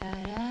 [0.00, 0.47] Iya.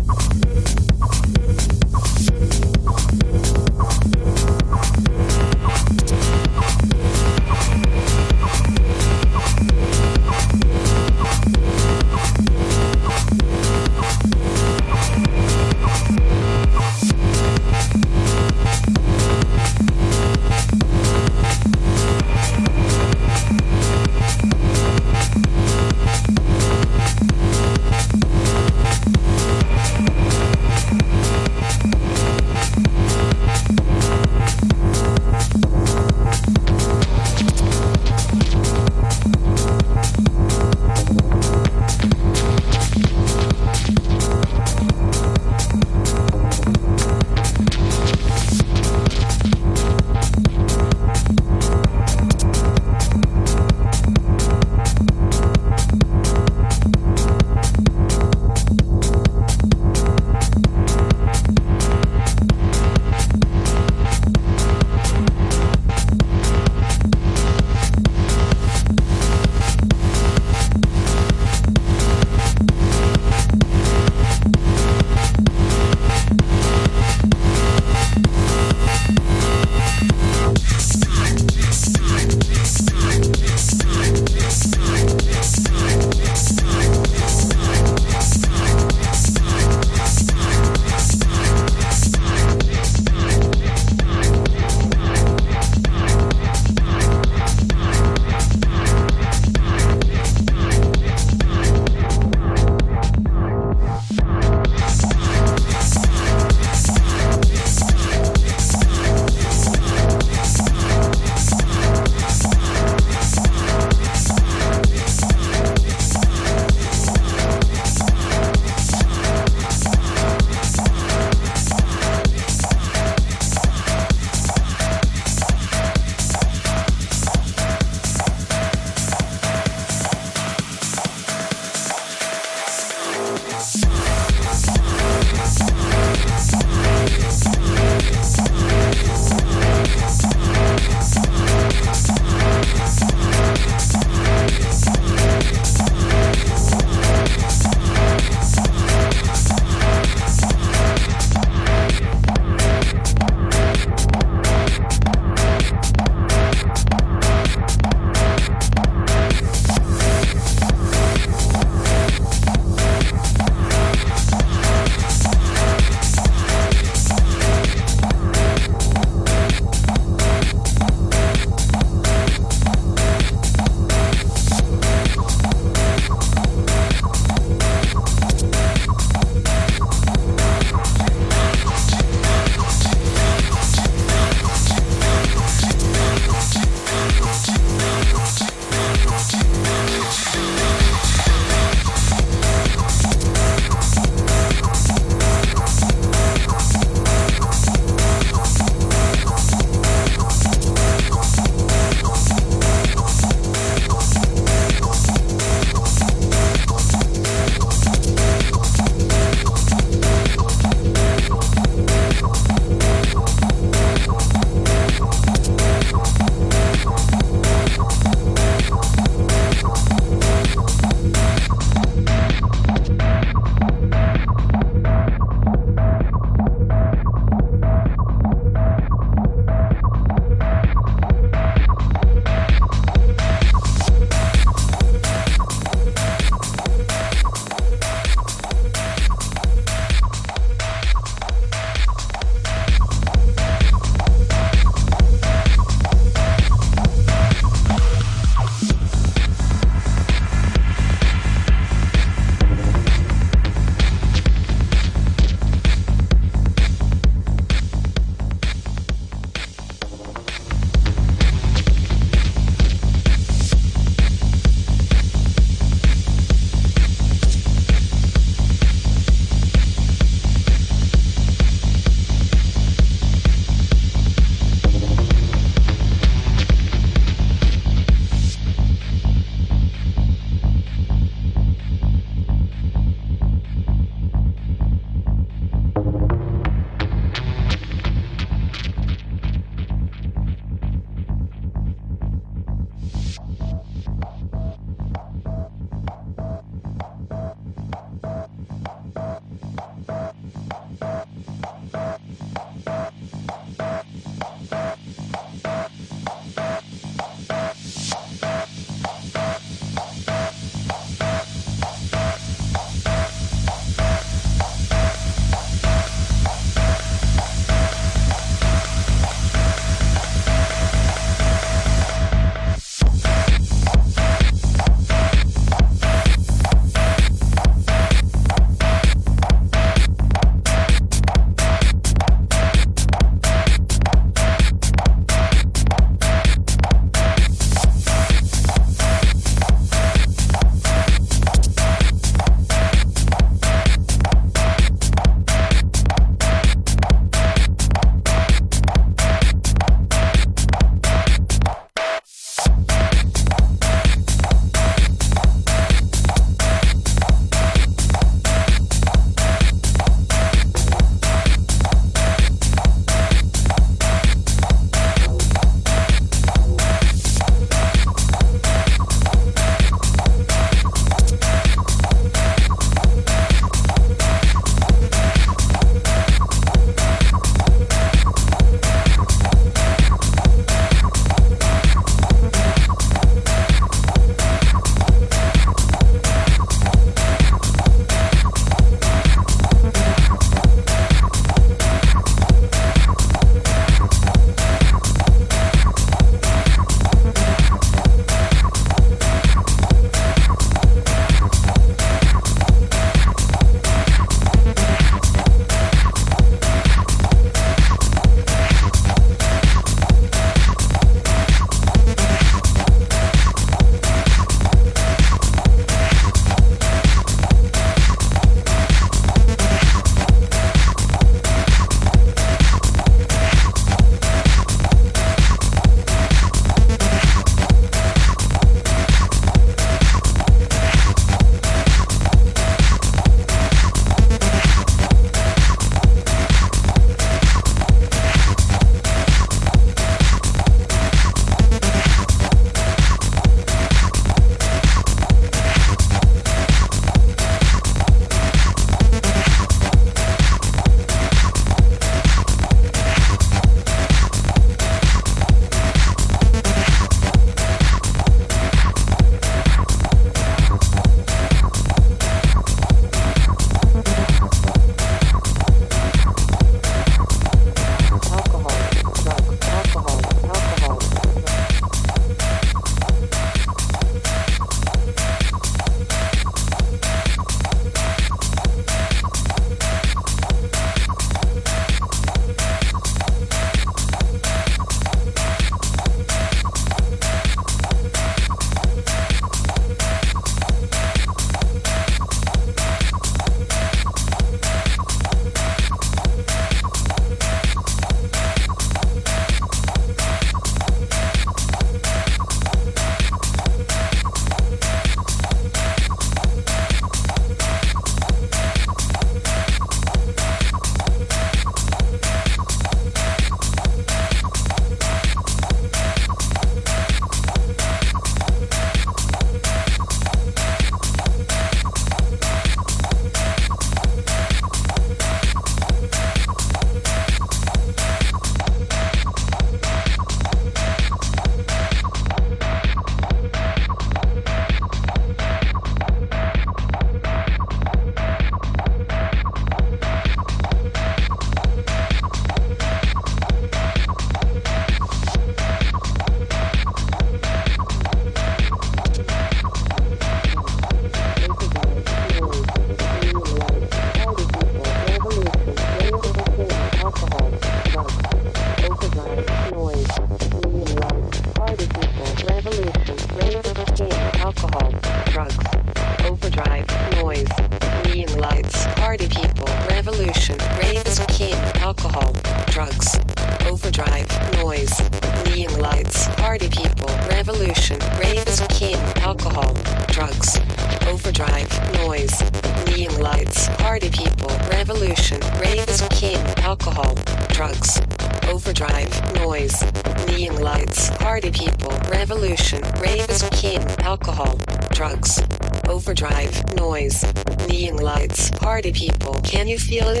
[599.71, 600.00] Feel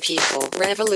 [0.00, 0.87] people, revolution.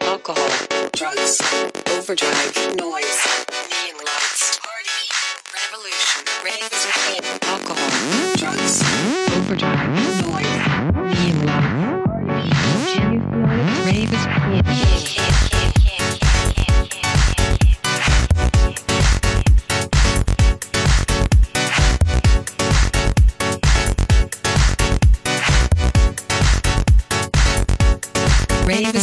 [0.00, 0.48] alcohol,
[0.92, 1.40] drugs,
[1.90, 3.20] overdrive, noise,
[3.68, 5.04] neon lights, party,
[5.52, 8.82] revolution, rave, alcohol, drugs,
[9.36, 10.01] overdrive.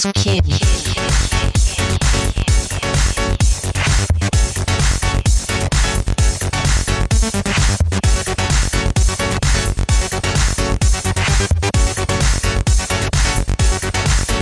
[0.06, 0.46] is kid.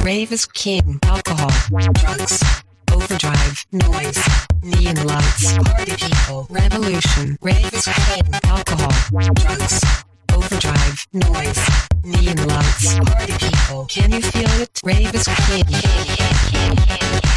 [0.04, 1.00] Rave is king.
[1.04, 1.50] Alcohol,
[1.94, 2.44] drugs,
[2.92, 4.20] overdrive, noise,
[4.62, 7.38] neon lights, party people, revolution.
[7.42, 8.34] Rave is king.
[8.44, 8.92] Alcohol,
[9.34, 10.07] drugs,
[10.38, 11.60] overdrive, noise,
[12.04, 13.86] neon lights, party people.
[13.90, 14.80] Can you feel it?
[14.84, 17.37] Rave is crazy.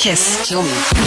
[0.00, 0.40] Kiss.
[0.48, 0.99] Kill me.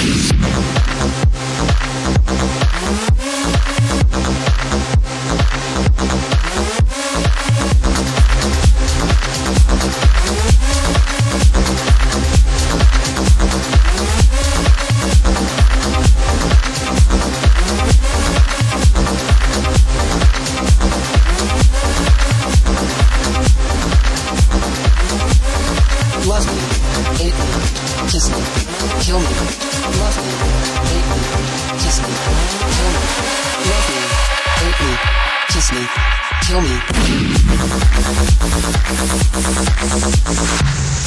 [37.24, 37.64] また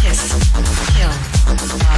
[0.00, 0.32] kiss,
[0.96, 1.97] kill.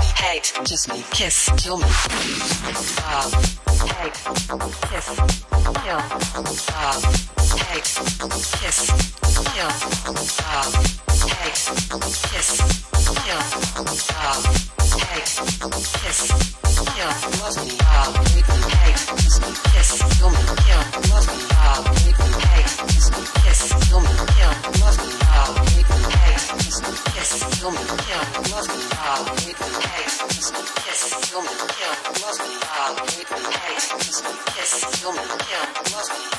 [0.00, 1.84] hate, kiss me, kiss, kill me.
[1.84, 3.34] Love,
[3.98, 4.16] hate,
[4.88, 5.08] kiss,
[5.80, 6.00] kill.
[6.70, 7.04] Love,
[7.68, 7.90] hate,
[8.60, 8.78] kiss,
[9.50, 9.70] kill.
[10.50, 10.74] Love,
[11.38, 11.60] hate,
[12.30, 12.48] kiss,
[13.24, 13.42] kill.
[14.20, 14.44] Love,
[15.10, 15.30] hate,
[16.00, 16.20] kiss,
[16.94, 17.12] kill.
[17.40, 17.56] Love.
[17.80, 18.50] Love, hate.
[18.80, 19.38] Hate, kiss
[19.72, 20.84] kiss, kill kill.
[21.10, 21.28] Love.
[21.50, 22.18] Love, hate.
[22.46, 23.06] Hate, kiss
[23.42, 24.54] kiss, kill kill.
[24.80, 24.98] Love.
[25.20, 25.69] Love.
[26.50, 26.82] Kill, kill,
[27.60, 28.32] kill,
[35.12, 36.29] kill,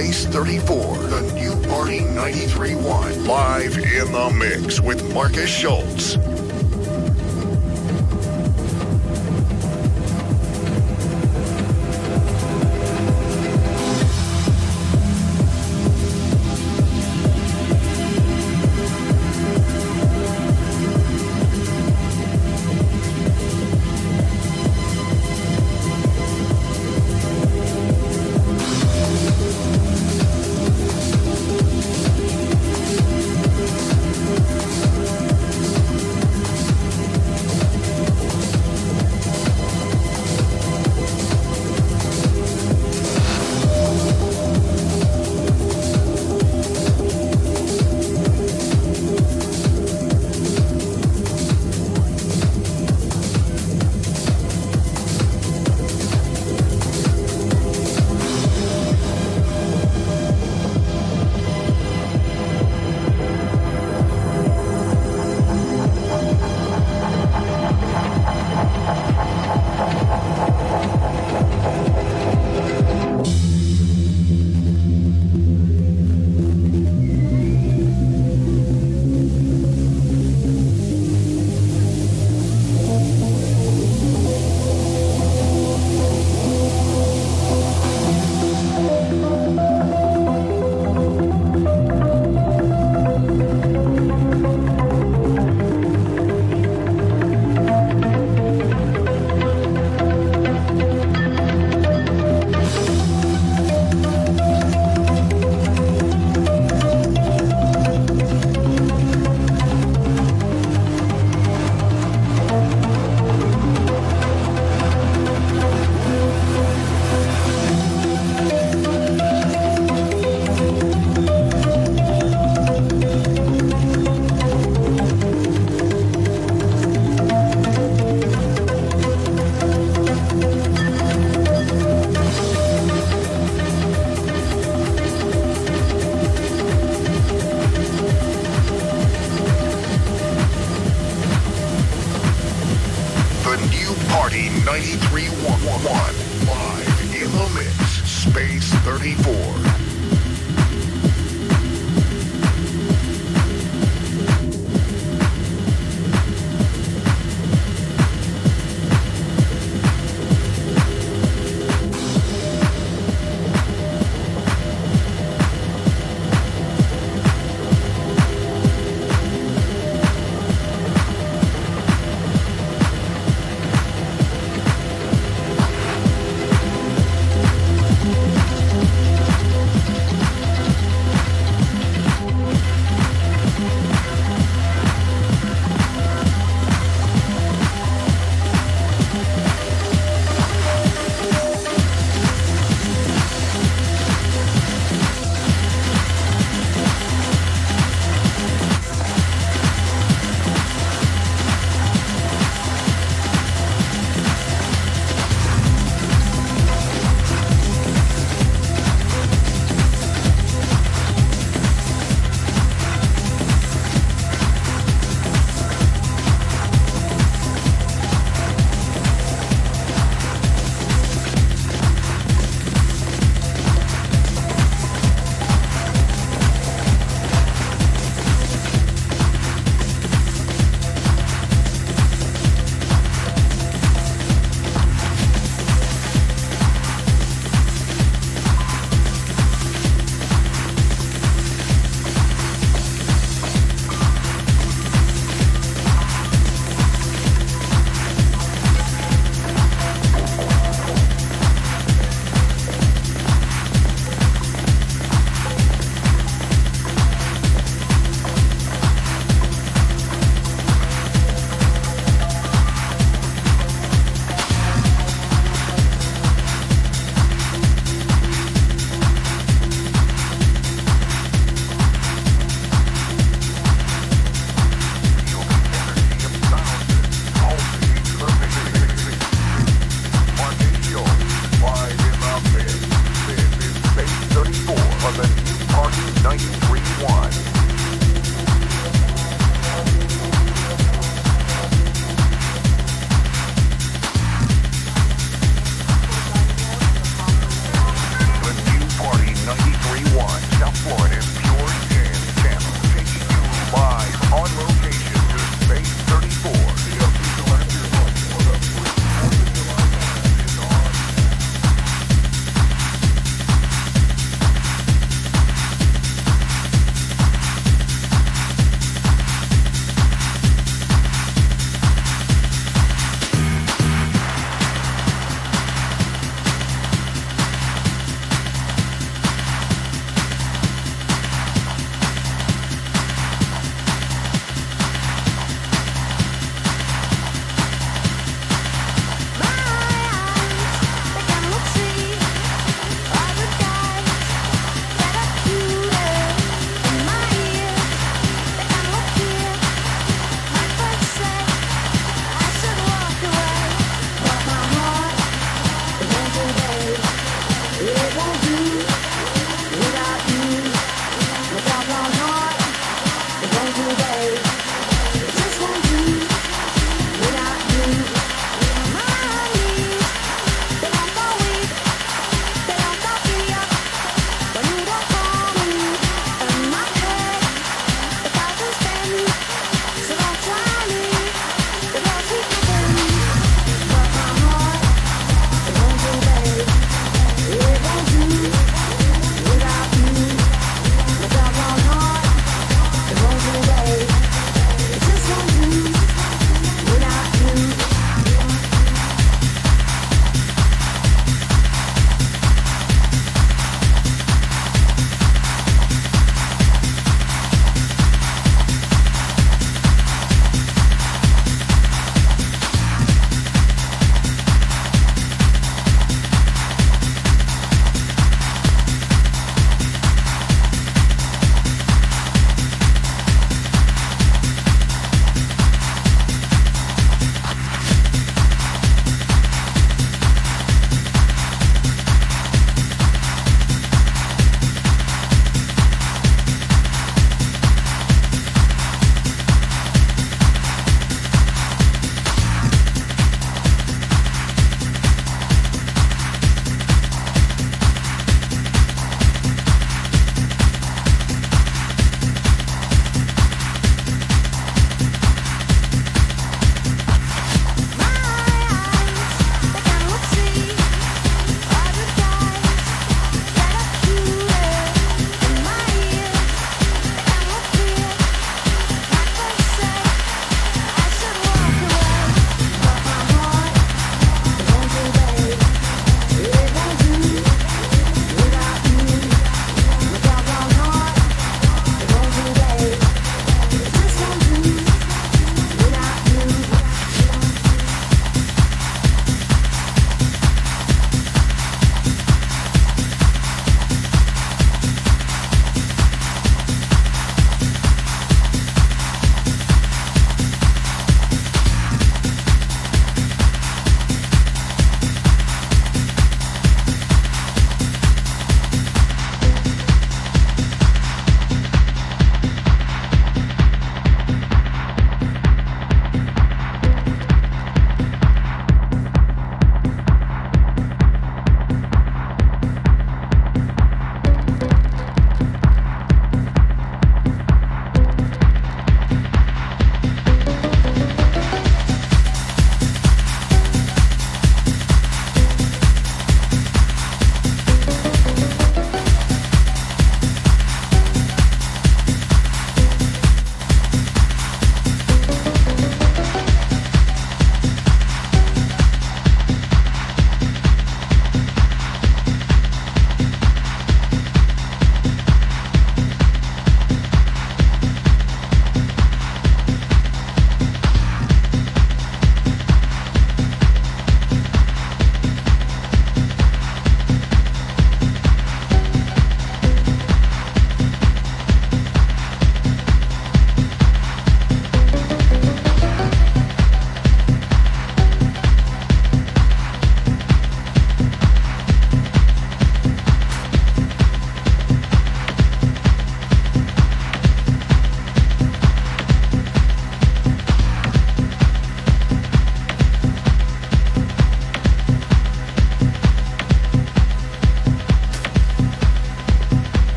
[0.00, 0.59] Space 34,